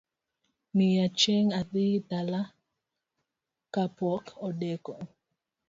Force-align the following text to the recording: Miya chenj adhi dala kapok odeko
Miya 0.75 1.05
chenj 1.19 1.49
adhi 1.59 1.87
dala 2.09 2.41
kapok 3.73 4.25
odeko 4.47 4.93